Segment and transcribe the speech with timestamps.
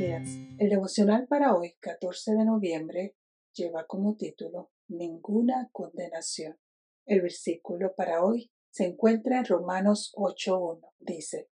[0.00, 3.14] El devocional para hoy, 14 de noviembre,
[3.52, 6.58] lleva como título Ninguna condenación.
[7.04, 10.90] El versículo para hoy se encuentra en Romanos 8.1.
[11.00, 11.50] Dice,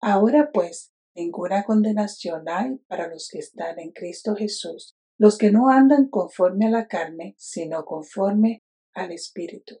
[0.00, 5.68] Ahora pues, ninguna condenación hay para los que están en Cristo Jesús, los que no
[5.68, 8.62] andan conforme a la carne, sino conforme
[8.94, 9.80] al Espíritu.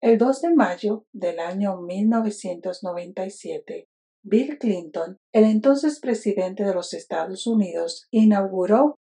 [0.00, 3.90] El 2 de mayo del año 1997,
[4.26, 8.96] Bill Clinton, el entonces presidente de los Estados Unidos, inauguró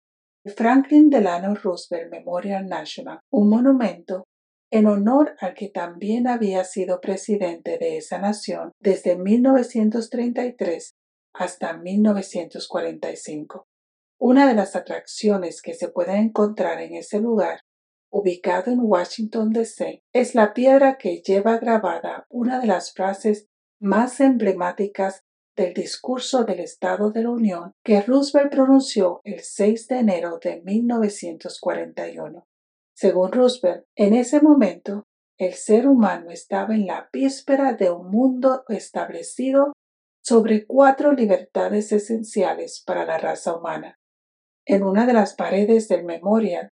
[0.45, 4.25] el Franklin Delano Roosevelt Memorial National, un monumento
[4.69, 10.91] en honor al que también había sido presidente de esa nación desde 1933
[11.33, 13.65] hasta 1945.
[14.19, 17.61] Una de las atracciones que se pueden encontrar en ese lugar,
[18.11, 23.47] ubicado en Washington, D.C., es la piedra que lleva grabada una de las frases
[23.83, 25.25] más emblemáticas
[25.57, 30.61] del discurso del Estado de la Unión que Roosevelt pronunció el 6 de enero de
[30.61, 32.47] 1941.
[32.95, 35.03] Según Roosevelt, en ese momento
[35.37, 39.73] el ser humano estaba en la víspera de un mundo establecido
[40.23, 43.99] sobre cuatro libertades esenciales para la raza humana.
[44.65, 46.69] En una de las paredes del memorial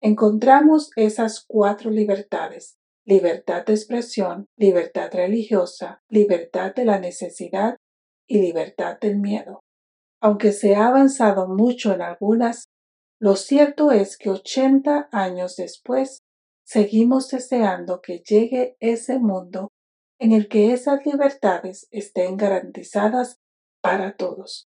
[0.00, 7.76] encontramos esas cuatro libertades libertad de expresión, libertad religiosa, libertad de la necesidad
[8.26, 9.60] y libertad del miedo.
[10.20, 12.64] Aunque se ha avanzado mucho en algunas,
[13.20, 16.20] lo cierto es que 80 años después
[16.66, 19.68] seguimos deseando que llegue ese mundo
[20.18, 23.36] en el que esas libertades estén garantizadas
[23.82, 24.66] para todos.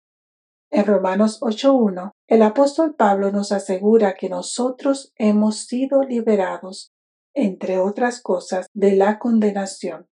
[0.71, 6.91] En Romanos 8.1, el apóstol Pablo nos asegura que nosotros hemos sido liberados
[7.43, 10.07] entre otras cosas, de la condenación,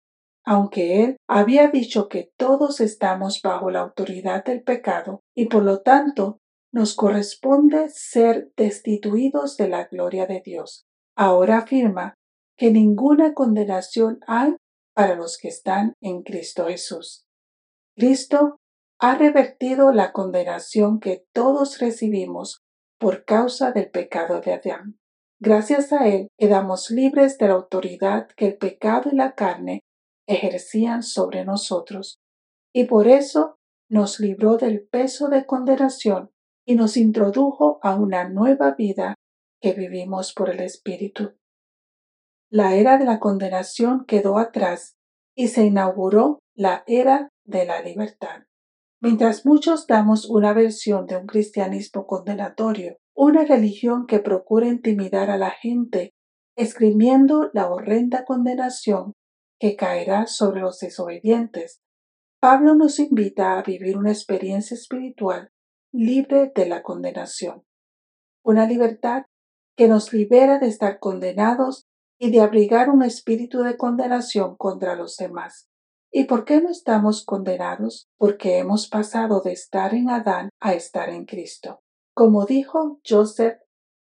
[0.46, 5.82] aunque él había dicho que todos estamos bajo la autoridad del pecado y por lo
[5.82, 6.40] tanto
[6.72, 10.86] nos corresponde ser destituidos de la gloria de Dios.
[11.16, 12.14] Ahora afirma
[12.58, 14.56] que ninguna condenación hay
[14.94, 17.26] para los que están en Cristo Jesús.
[17.96, 18.58] Cristo
[19.00, 22.62] ha revertido la condenación que todos recibimos
[23.00, 24.98] por causa del pecado de Adán.
[25.40, 29.82] Gracias a Él quedamos libres de la autoridad que el pecado y la carne
[30.28, 32.20] ejercían sobre nosotros,
[32.74, 33.56] y por eso
[33.90, 36.32] nos libró del peso de condenación
[36.66, 39.16] y nos introdujo a una nueva vida
[39.62, 41.36] que vivimos por el Espíritu.
[42.50, 44.96] La era de la condenación quedó atrás
[45.36, 48.44] y se inauguró la era de la libertad.
[49.02, 55.38] Mientras muchos damos una versión de un cristianismo condenatorio, una religión que procura intimidar a
[55.38, 56.14] la gente,
[56.56, 59.14] escribiendo la horrenda condenación
[59.60, 61.82] que caerá sobre los desobedientes.
[62.40, 65.50] Pablo nos invita a vivir una experiencia espiritual
[65.92, 67.64] libre de la condenación,
[68.44, 69.24] una libertad
[69.76, 71.88] que nos libera de estar condenados
[72.20, 75.68] y de abrigar un espíritu de condenación contra los demás.
[76.12, 78.08] ¿Y por qué no estamos condenados?
[78.20, 81.82] Porque hemos pasado de estar en Adán a estar en Cristo.
[82.18, 83.60] Como dijo Joseph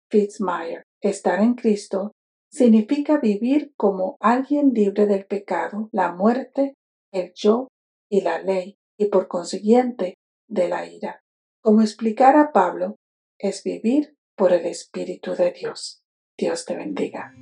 [0.08, 2.12] Fitzmyer, estar en Cristo
[2.48, 6.74] significa vivir como alguien libre del pecado, la muerte,
[7.12, 7.66] el yo
[8.08, 10.14] y la ley, y por consiguiente
[10.48, 11.22] de la ira.
[11.60, 12.94] Como explicara Pablo,
[13.36, 16.04] es vivir por el Espíritu de Dios.
[16.38, 17.34] Dios te bendiga.